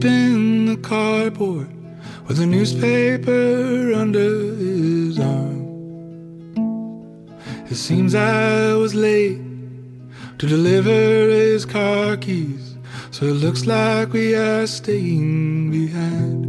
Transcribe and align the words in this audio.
Asleep 0.00 0.12
in 0.12 0.64
the 0.66 0.76
carport 0.76 1.68
with 2.26 2.40
a 2.40 2.46
newspaper 2.46 3.92
under 3.94 4.54
his 4.56 5.18
arm. 5.18 5.60
It 7.68 7.76
seems 7.76 8.14
I 8.14 8.74
was 8.74 8.94
late 8.94 9.38
to 10.38 10.46
deliver 10.46 10.90
his 10.90 11.64
car 11.66 12.16
keys, 12.16 12.76
so 13.10 13.26
it 13.26 13.34
looks 13.44 13.66
like 13.66 14.12
we 14.12 14.34
are 14.34 14.66
staying 14.66 15.70
behind. 15.70 16.46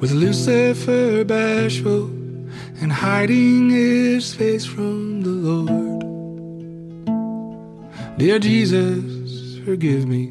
With 0.00 0.12
Lucifer 0.12 1.24
bashful 1.24 2.06
and 2.80 2.92
hiding 2.92 3.70
his 3.70 4.34
face 4.34 4.64
from 4.64 5.22
the 5.22 5.30
Lord. 5.30 5.83
Dear 8.16 8.38
Jesus, 8.38 9.58
forgive 9.64 10.06
me. 10.06 10.30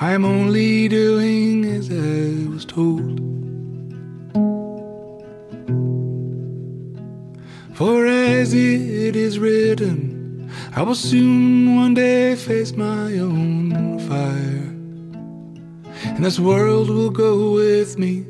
I 0.00 0.12
am 0.12 0.24
only 0.24 0.86
doing 0.86 1.64
as 1.64 1.90
I 1.90 2.48
was 2.48 2.64
told. 2.64 3.18
For 7.74 8.06
as 8.06 8.54
it 8.54 9.16
is 9.16 9.40
written, 9.40 10.48
I 10.76 10.82
will 10.82 10.94
soon 10.94 11.74
one 11.74 11.94
day 11.94 12.36
face 12.36 12.74
my 12.74 13.18
own 13.18 13.98
fire. 14.08 14.70
And 16.04 16.24
this 16.24 16.38
world 16.38 16.90
will 16.90 17.10
go 17.10 17.54
with 17.54 17.98
me 17.98 18.24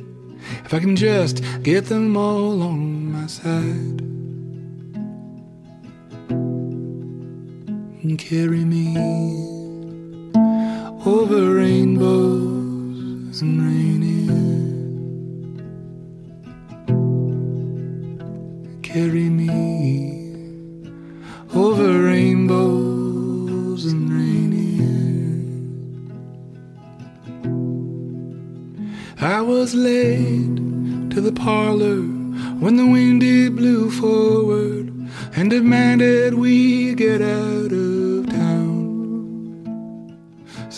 if 0.64 0.72
I 0.72 0.80
can 0.80 0.96
just 0.96 1.42
get 1.62 1.84
them 1.84 2.16
all 2.16 2.62
on 2.62 3.12
my 3.12 3.26
side. 3.26 4.09
And 8.11 8.19
carry 8.19 8.64
me 8.64 8.89
over 11.06 11.55
rainbows 11.55 13.41
and 13.41 13.62
rainier. 13.62 14.34
Carry 18.83 19.28
me 19.31 19.48
over 21.55 22.03
rainbows 22.03 23.84
and 23.84 24.11
rainier. 24.12 24.91
I 29.20 29.41
was 29.41 29.72
late 29.72 30.56
to 31.11 31.20
the 31.20 31.33
parlor 31.33 32.00
when 32.58 32.75
the 32.75 32.86
wind 32.86 33.20
blew 33.56 33.88
forward 33.88 34.91
and 35.36 35.48
demanded 35.50 36.34
we 36.34 36.94
get 36.94 37.22
out 37.22 37.72
of 37.72 37.79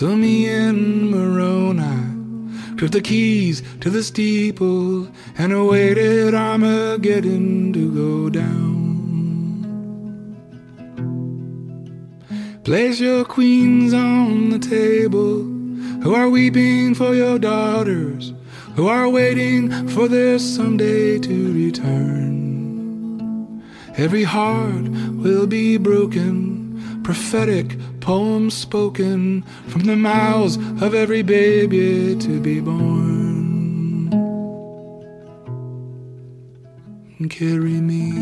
So 0.02 0.10
me 0.16 0.48
and 0.48 1.12
Moroni 1.12 2.76
took 2.76 2.90
the 2.90 3.00
keys 3.00 3.62
to 3.78 3.88
the 3.88 4.02
steeple 4.02 5.06
and 5.38 5.52
awaited 5.52 6.34
Armageddon 6.34 7.72
to 7.72 7.94
go 7.94 8.28
down. 8.28 8.80
Place 12.64 12.98
your 12.98 13.24
queens 13.24 13.94
on 13.94 14.50
the 14.50 14.58
table 14.58 15.44
who 16.02 16.16
are 16.16 16.28
weeping 16.28 16.96
for 16.96 17.14
your 17.14 17.38
daughters, 17.38 18.32
who 18.74 18.88
are 18.88 19.08
waiting 19.08 19.86
for 19.86 20.08
their 20.08 20.40
someday 20.40 21.20
to 21.20 21.52
return. 21.54 22.82
Every 23.96 24.24
heart 24.24 24.88
will 25.22 25.46
be 25.46 25.76
broken, 25.76 27.02
prophetic 27.04 27.76
poems 28.02 28.52
spoken 28.52 29.42
from 29.68 29.84
the 29.84 29.96
mouths 29.96 30.56
of 30.82 30.94
every 30.94 31.22
baby 31.22 32.14
to 32.16 32.40
be 32.40 32.60
born. 32.60 34.12
And 37.18 37.30
carry 37.30 37.80
me 37.80 38.12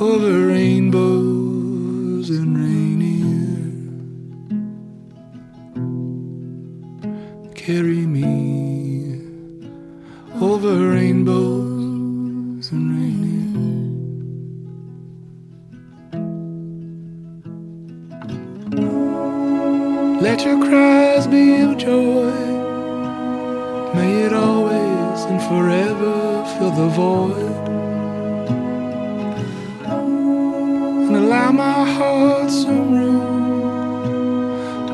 over 0.00 0.46
rainbows 0.46 2.30
and 2.30 2.56
rainier. 2.56 3.42
carry 7.54 8.06
me 8.06 9.20
over 10.40 10.90
rainbows 10.90 11.71
Let 20.32 20.46
your 20.46 20.60
cries 20.66 21.26
be 21.26 21.60
of 21.60 21.76
joy. 21.76 22.32
May 23.94 24.22
it 24.22 24.32
always 24.32 25.24
and 25.28 25.38
forever 25.42 26.46
fill 26.56 26.70
the 26.70 26.88
void. 26.88 27.52
And 31.06 31.16
allow 31.16 31.52
my 31.52 31.84
heart 31.84 32.50
some 32.50 32.94
room. 32.94 33.26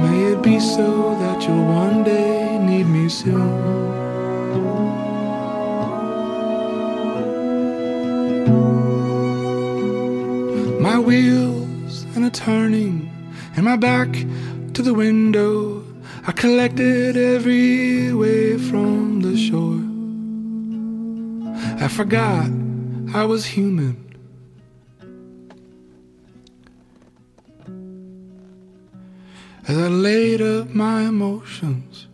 May 0.02 0.32
it 0.32 0.42
be 0.42 0.58
so 0.58 1.14
that 1.20 1.46
you'll 1.46 1.66
one 1.66 2.02
day 2.02 2.58
need 2.58 2.88
me 2.88 3.08
soon. 3.08 3.52
My 10.82 10.98
wheels 10.98 12.02
and 12.16 12.24
a 12.24 12.30
turning, 12.30 13.08
and 13.54 13.64
my 13.64 13.76
back 13.76 14.08
to 14.78 14.82
the 14.84 14.94
window. 14.94 15.82
I 16.24 16.30
collected 16.30 17.16
every 17.16 18.12
wave 18.12 18.62
from 18.70 19.22
the 19.22 19.36
shore. 19.36 19.82
I 21.84 21.88
forgot 21.88 22.48
I 23.12 23.24
was 23.24 23.44
human. 23.44 23.96
as 29.66 29.76
I 29.76 29.88
laid 29.88 30.40
up 30.40 30.70
my 30.70 31.02
emotions. 31.02 32.06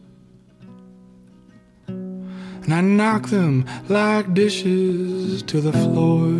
And 1.87 2.73
I 2.75 2.81
knocked 2.81 3.31
them 3.31 3.67
like 3.89 4.33
dishes 4.33 5.43
to 5.43 5.61
the 5.61 5.73
floor. 5.73 6.33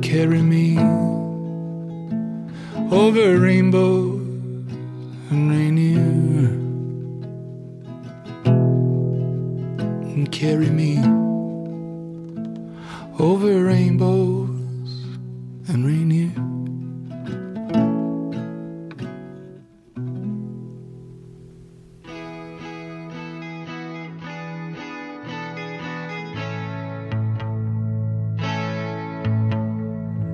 Carry 0.00 0.40
me 0.40 1.15
over 2.90 3.38
rainbows 3.38 4.20
and 5.30 5.50
rainier. 5.50 5.98
And 10.14 10.30
carry 10.30 10.70
me 10.70 10.98
over 13.18 13.64
rainbows 13.64 14.48
and 15.68 15.84
rainier. 15.84 16.32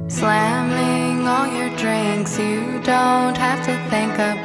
Slamming 0.08 0.81
all 1.42 1.48
your 1.56 1.76
drinks, 1.76 2.38
you 2.38 2.60
don't 2.84 3.36
have 3.36 3.64
to 3.66 3.74
think 3.90 4.14
about 4.14 4.41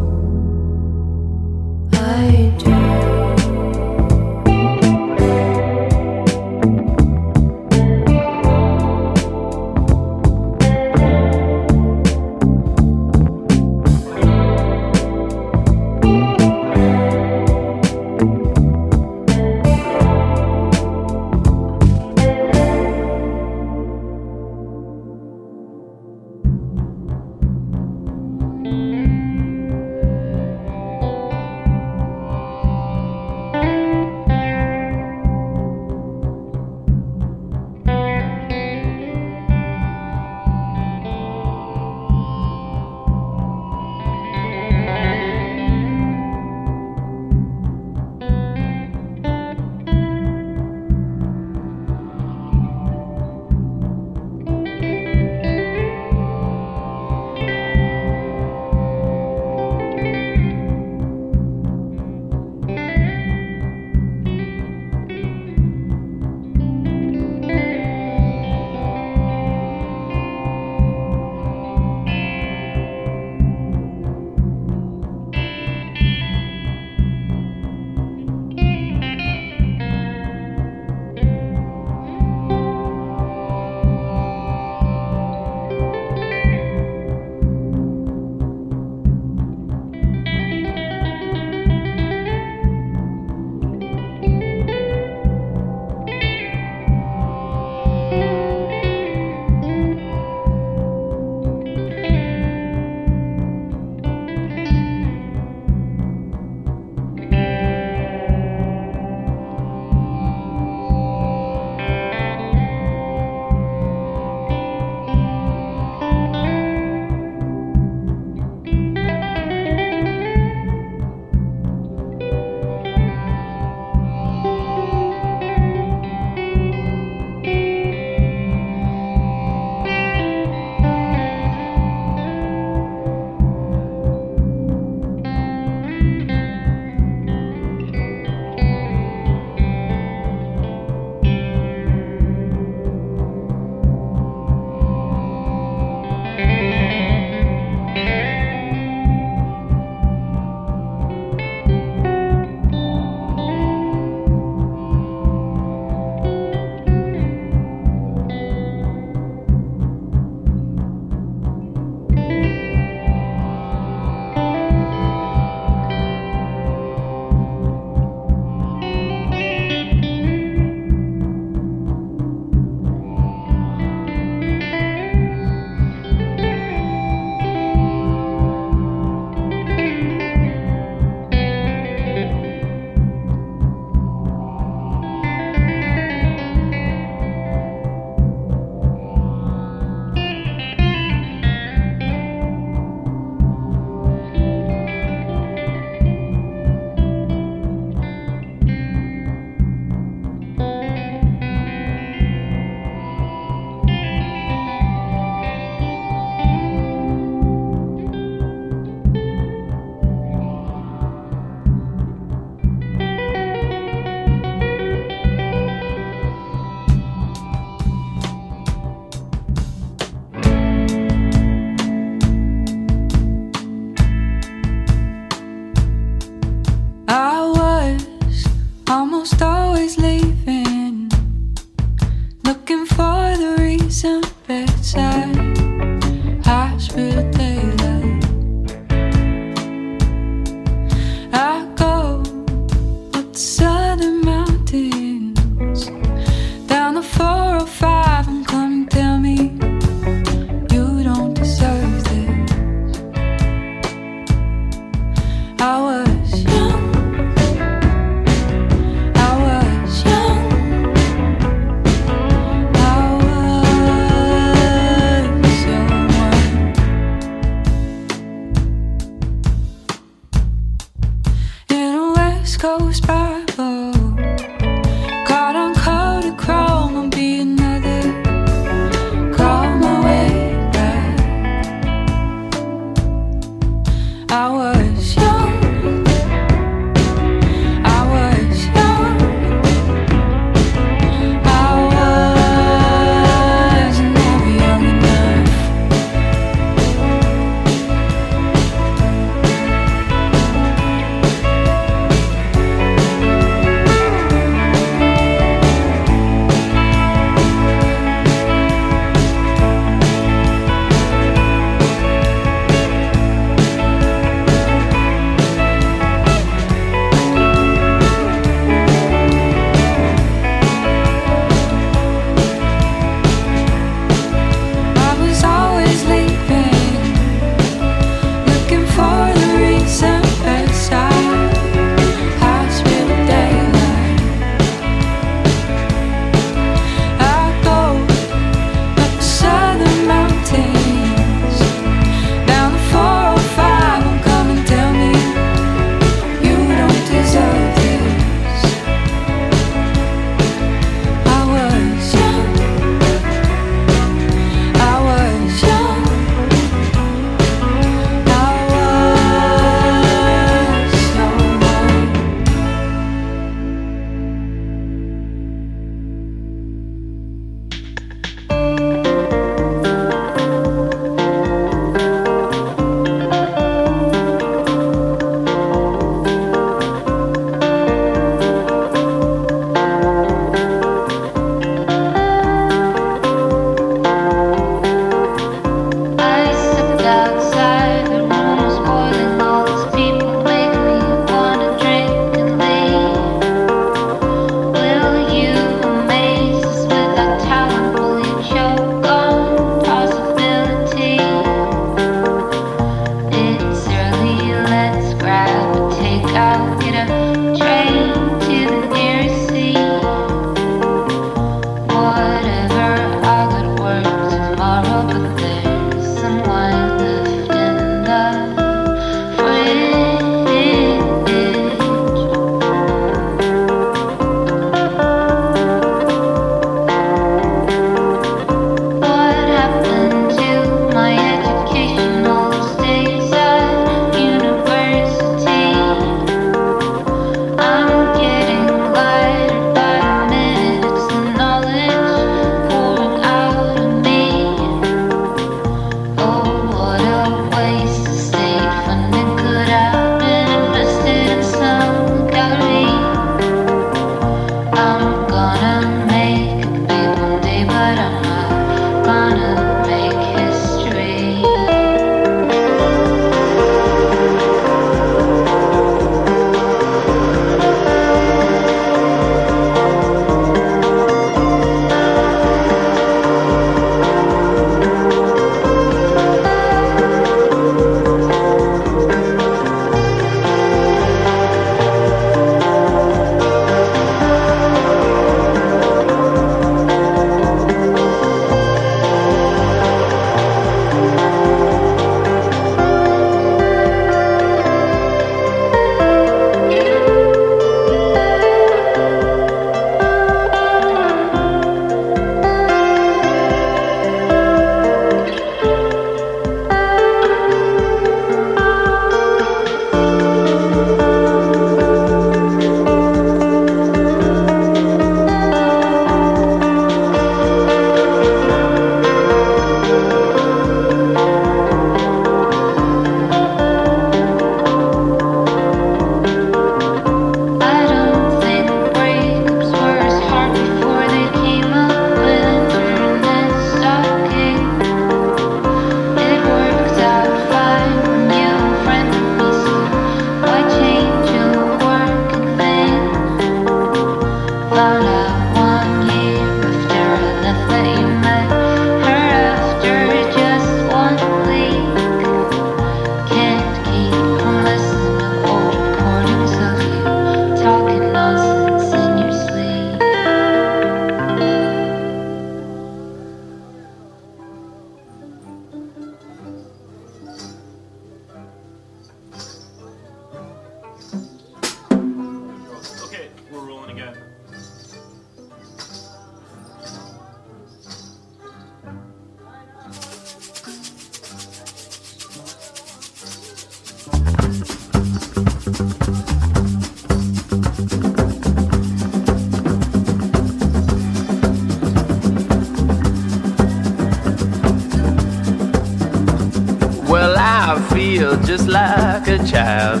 like 599.02 599.26
a 599.26 599.38
child. 599.44 600.00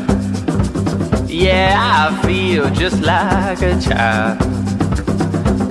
Yeah, 1.28 1.74
I 2.02 2.26
feel 2.26 2.70
just 2.70 3.00
like 3.02 3.60
a 3.62 3.74
child. 3.80 4.38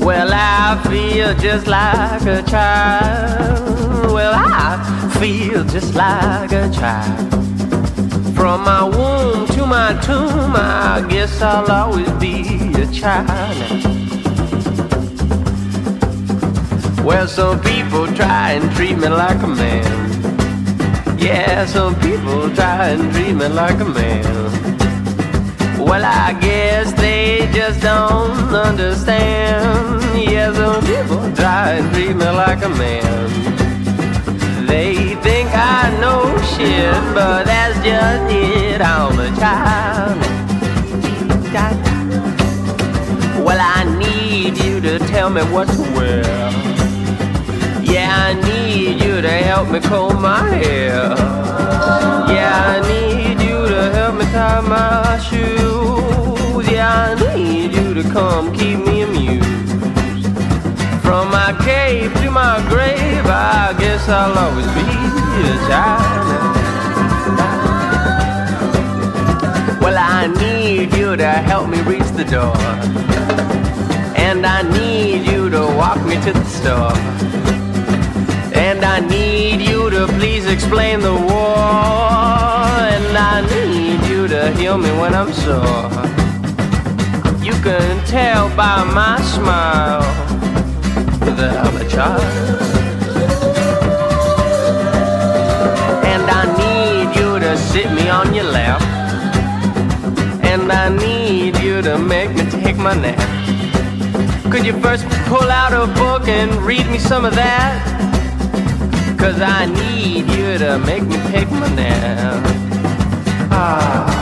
Well, 0.03 0.31
I 0.33 0.81
feel 0.89 1.33
just 1.35 1.65
like 1.67 2.25
a 2.37 2.41
child. 2.43 4.11
Well, 4.15 4.33
I 4.35 4.71
feel 5.19 5.63
just 5.75 5.95
like 5.95 6.51
a 6.51 6.69
child. 6.79 7.31
From 8.35 8.57
my 8.71 8.83
womb 8.95 9.47
to 9.55 9.65
my 9.65 9.89
tomb, 10.05 10.53
I 10.55 11.05
guess 11.09 11.41
I'll 11.41 11.71
always 11.71 12.11
be 12.25 12.35
a 12.83 12.87
child. 13.01 13.81
Well, 17.05 17.27
some 17.27 17.59
people 17.61 18.07
try 18.13 18.53
and 18.57 18.65
treat 18.75 18.97
me 18.97 19.07
like 19.07 19.41
a 19.41 19.47
man. 19.47 20.10
Yeah, 21.21 21.67
some 21.67 21.93
people 21.99 22.49
try 22.55 22.89
and 22.89 23.13
treat 23.13 23.33
me 23.33 23.47
like 23.47 23.79
a 23.79 23.85
man. 23.85 24.23
Well, 25.77 26.03
I 26.03 26.33
guess 26.41 26.91
they 26.93 27.47
just 27.53 27.79
don't 27.81 28.53
understand. 28.53 30.01
Yeah, 30.19 30.51
some 30.51 30.83
people 30.83 31.31
try 31.35 31.73
and 31.73 31.93
treat 31.93 32.15
me 32.15 32.25
like 32.25 32.63
a 32.65 32.69
man. 32.69 33.29
They 34.65 35.15
think 35.21 35.49
I 35.53 35.95
know 36.01 36.25
shit, 36.53 36.91
but 37.13 37.45
that's 37.45 37.75
just 37.85 38.33
it. 38.33 38.81
I'm 38.81 39.19
a 39.19 39.29
child. 39.39 40.17
Well, 43.45 43.59
I 43.59 43.83
need 43.99 44.57
you 44.57 44.81
to 44.81 44.97
tell 44.99 45.29
me 45.29 45.41
what 45.53 45.67
to 45.67 45.81
wear. 45.95 46.70
I 48.11 48.33
need 48.33 49.01
you 49.03 49.21
to 49.21 49.29
help 49.29 49.69
me 49.69 49.79
comb 49.79 50.21
my 50.21 50.49
hair. 50.49 51.15
Yeah, 52.35 52.73
I 52.73 52.79
need 52.91 53.39
you 53.41 53.67
to 53.73 53.81
help 53.95 54.15
me 54.15 54.25
tie 54.25 54.61
my 54.61 55.17
shoes. 55.27 56.69
Yeah, 56.69 56.89
I 57.09 57.35
need 57.35 57.73
you 57.73 57.93
to 57.93 58.03
come 58.09 58.53
keep 58.53 58.79
me 58.79 59.03
amused. 59.03 59.47
From 61.01 61.31
my 61.31 61.55
cave 61.63 62.13
to 62.15 62.31
my 62.31 62.55
grave, 62.67 63.25
I 63.25 63.75
guess 63.79 64.07
I'll 64.09 64.37
always 64.43 64.67
be 64.77 64.87
a 65.53 65.57
child. 65.69 66.21
Well, 69.81 69.97
I 69.97 70.27
need 70.27 70.93
you 70.95 71.15
to 71.15 71.31
help 71.49 71.69
me 71.69 71.81
reach 71.81 72.09
the 72.19 72.25
door. 72.25 72.57
And 74.15 74.45
I 74.45 74.61
need 74.79 75.25
you 75.31 75.49
to 75.49 75.61
walk 75.81 75.99
me 76.05 76.15
to 76.25 76.33
the 76.33 76.45
store. 76.45 77.60
And 78.61 78.85
I 78.85 78.99
need 78.99 79.59
you 79.59 79.89
to 79.89 80.05
please 80.19 80.45
explain 80.45 80.99
the 80.99 81.13
war. 81.13 81.57
And 82.95 83.17
I 83.17 83.41
need 83.53 84.07
you 84.07 84.27
to 84.27 84.51
heal 84.51 84.77
me 84.77 84.91
when 85.01 85.15
I'm 85.15 85.33
sore. 85.33 85.89
You 87.43 87.53
can 87.63 88.05
tell 88.05 88.55
by 88.55 88.83
my 88.83 89.19
smile 89.33 90.01
that 91.37 91.55
I'm 91.65 91.75
a 91.75 91.89
child. 91.89 92.21
And 96.13 96.23
I 96.39 96.43
need 96.61 97.19
you 97.19 97.39
to 97.39 97.57
sit 97.57 97.91
me 97.91 98.09
on 98.09 98.31
your 98.35 98.45
lap. 98.45 98.79
And 100.43 100.71
I 100.71 100.87
need 100.89 101.57
you 101.57 101.81
to 101.81 101.97
make 101.97 102.29
me 102.35 102.43
take 102.61 102.77
my 102.77 102.93
nap. 102.93 103.19
Could 104.51 104.67
you 104.67 104.79
first 104.81 105.05
pull 105.25 105.49
out 105.49 105.73
a 105.73 105.91
book 105.93 106.27
and 106.27 106.51
read 106.61 106.85
me 106.91 106.99
some 106.99 107.25
of 107.25 107.33
that? 107.33 108.10
Cause 109.21 109.39
I 109.39 109.67
need 109.67 110.25
you 110.35 110.57
to 110.57 110.79
make 110.79 111.03
me 111.03 111.15
take 111.29 111.47
my 111.51 111.69
nap. 111.75 112.43
Ah. 113.51 114.17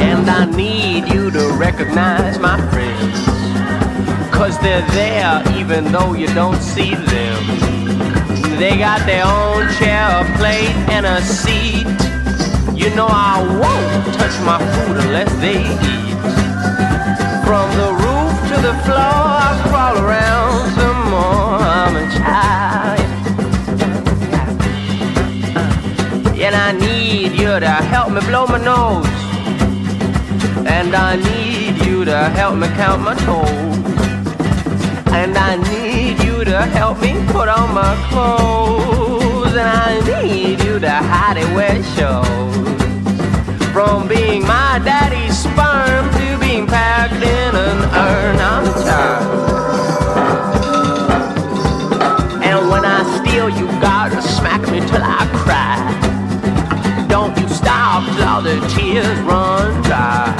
And 0.00 0.30
I 0.30 0.44
need 0.56 1.12
you 1.12 1.32
to 1.32 1.52
recognize 1.58 2.38
my 2.38 2.58
friends. 2.70 3.18
Cause 4.32 4.56
they're 4.60 4.86
there 4.92 5.42
even 5.58 5.90
though 5.90 6.14
you 6.14 6.28
don't 6.28 6.62
see 6.62 6.94
them. 6.94 7.42
They 8.60 8.78
got 8.78 9.04
their 9.04 9.24
own 9.26 9.68
chair, 9.74 10.06
a 10.20 10.24
plate, 10.38 10.70
and 10.94 11.04
a 11.04 11.20
seat. 11.22 11.88
You 12.72 12.94
know 12.94 13.08
I 13.10 13.42
won't 13.60 14.14
touch 14.14 14.40
my 14.46 14.58
food 14.58 14.96
unless 14.98 15.34
they 15.40 15.58
eat. 15.58 16.04
From 17.46 17.68
the 17.76 17.90
roof 18.02 18.34
to 18.50 18.56
the 18.68 18.74
floor, 18.84 19.20
I 19.48 19.60
crawl 19.68 19.96
around 20.04 20.72
some 20.78 21.00
more. 21.12 21.58
I'm 21.82 21.94
a 21.96 22.06
child. 22.18 23.00
And 26.40 26.54
I 26.54 26.72
need 26.72 27.32
you 27.32 27.60
to 27.60 27.74
help 27.92 28.12
me 28.12 28.20
blow 28.22 28.46
my 28.46 28.58
nose. 28.58 29.06
And 30.66 30.94
I 30.94 31.16
need 31.16 31.84
you 31.86 32.04
to 32.06 32.16
help 32.30 32.56
me 32.56 32.66
count 32.68 33.02
my 33.02 33.14
toes. 33.14 33.48
And 35.12 35.36
I 35.36 35.56
need 35.56 36.24
you 36.24 36.44
to 36.44 36.62
help 36.78 37.00
me 37.00 37.12
put 37.26 37.48
on 37.48 37.74
my 37.74 37.94
clothes. 38.08 39.54
And 39.54 39.68
I 39.86 40.00
need 40.00 40.64
you 40.64 40.78
to 40.80 40.90
hide 40.90 41.36
it 41.36 41.48
where 41.54 41.76
it 41.76 41.84
shows. 41.96 42.83
From 43.74 44.06
being 44.06 44.42
my 44.42 44.80
daddy's 44.84 45.36
sperm 45.36 46.08
to 46.14 46.38
being 46.38 46.64
packed 46.64 47.14
in 47.14 47.56
an 47.56 47.78
urn, 48.06 48.36
I'm 48.38 48.64
child. 48.84 49.50
And 52.40 52.70
when 52.70 52.84
I 52.84 53.02
steal, 53.18 53.50
you 53.50 53.66
gotta 53.82 54.22
smack 54.22 54.60
me 54.70 54.78
till 54.78 55.02
I 55.02 55.26
cry. 55.42 55.74
Don't 57.08 57.36
you 57.36 57.48
stop 57.48 58.04
till 58.16 58.42
the 58.42 58.64
tears 58.76 59.18
run 59.26 59.82
dry. 59.82 60.32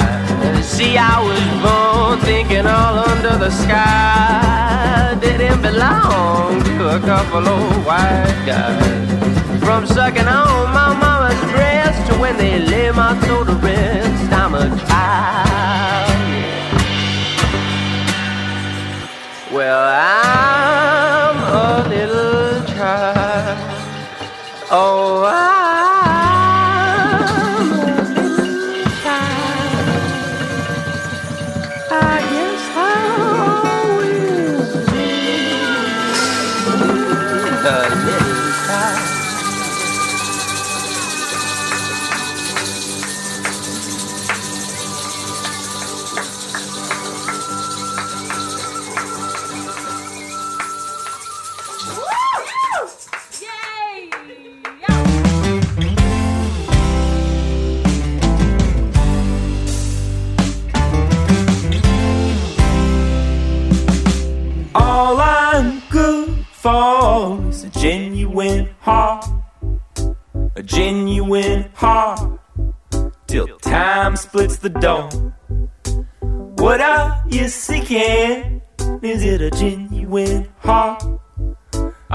See, 0.61 0.97
I 0.97 1.19
was 1.27 1.43
born 1.61 2.19
thinking 2.21 2.65
all 2.65 2.99
under 2.99 3.37
the 3.37 3.51
sky 3.51 5.17
didn't 5.19 5.61
belong 5.61 6.63
to 6.63 6.95
a 6.95 6.99
couple 7.01 7.45
of 7.45 7.85
white 7.85 8.43
guys. 8.45 9.59
From 9.59 9.85
sucking 9.85 10.25
on 10.25 10.73
my 10.73 10.93
to 11.01 11.14
when 12.19 12.37
they 12.37 12.59
lay 12.59 12.91
my 12.91 13.19
soul 13.21 13.45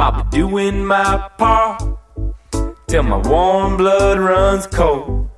I'll 0.01 0.25
be 0.25 0.31
doing 0.31 0.87
my 0.87 1.29
part 1.37 1.83
till 2.89 3.03
my 3.03 3.19
warm 3.19 3.77
blood 3.77 4.19
runs 4.19 4.67
cold. 4.67 5.29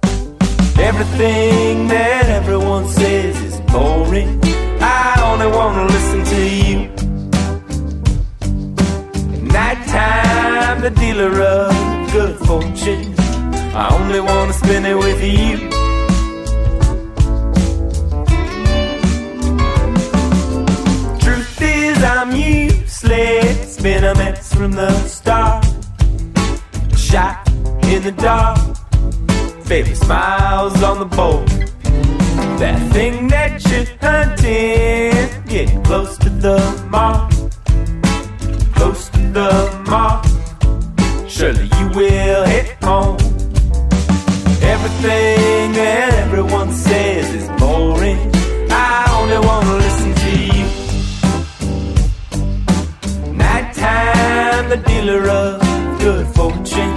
Everything 0.78 1.88
that 1.88 2.26
everyone 2.26 2.86
says 2.86 3.42
is 3.42 3.60
boring. 3.72 4.40
I 4.80 5.20
only 5.28 5.48
wanna 5.48 5.84
listen 5.86 6.22
to 6.34 6.42
you. 6.60 6.78
Nighttime, 9.58 10.80
the 10.80 10.90
dealer 10.90 11.34
of 11.42 12.12
good 12.12 12.36
fortune. 12.46 13.16
I 13.74 13.88
only 13.98 14.20
wanna 14.20 14.52
spend 14.52 14.86
it 14.86 14.94
with 14.94 15.20
you. 15.24 15.58
Truth 21.18 21.62
is, 21.62 21.98
I'm 22.04 22.30
useless. 22.36 23.71
Been 23.82 24.04
a 24.04 24.14
mess 24.14 24.54
from 24.54 24.70
the 24.70 24.92
start. 25.08 25.64
Shot 26.96 27.48
in 27.90 28.00
the 28.04 28.12
dark. 28.12 28.56
Baby 29.68 29.92
smiles 29.96 30.80
on 30.84 31.00
the 31.00 31.04
board. 31.04 31.48
That 32.60 32.78
thing 32.92 33.26
that 33.26 33.60
you're 33.68 33.86
hunting. 34.00 35.44
Getting 35.48 35.82
close 35.82 36.16
to 36.18 36.30
the 36.30 36.60
mark. 36.90 37.32
Close 38.76 39.08
to 39.08 39.18
the 39.18 39.84
mark. 39.88 40.26
Surely 41.28 41.64
you 41.64 41.88
will 41.88 42.44
hit 42.44 42.68
home. 42.84 43.18
Everything 44.62 45.72
that 45.72 46.14
everyone 46.24 46.70
says 46.70 47.34
is 47.34 47.48
boring. 47.58 48.30
I 48.70 49.06
only 49.18 49.44
wanna 49.44 49.74
listen 49.74 49.91
dealer 55.02 55.28
of 55.28 55.60
good 55.98 56.26
fortune. 56.28 56.94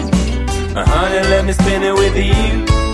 Uh-huh, 0.77 0.85
Honey, 0.85 1.27
let 1.29 1.45
me 1.45 1.53
spend 1.53 1.83
it 1.83 1.93
with 1.93 2.15
you. 2.15 2.84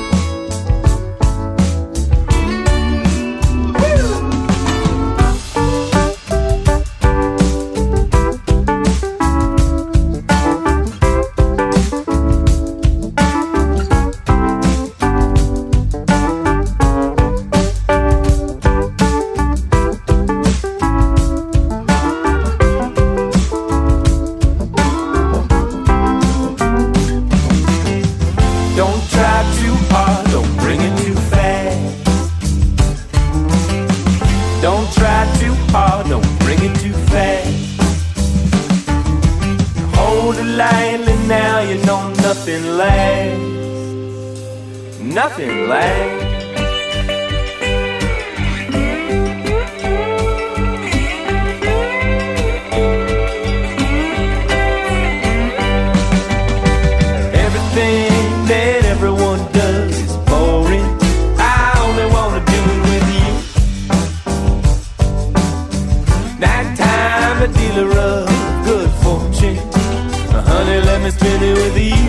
Honey, 71.01 71.11
let 71.11 71.13
me 71.13 71.19
spend 71.19 71.43
it 71.43 71.57
with 71.57 71.77
you. 71.77 72.00